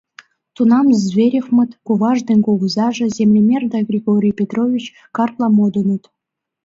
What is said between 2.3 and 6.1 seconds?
кугызаже— землемер да Григорий Петрович картла модыныт.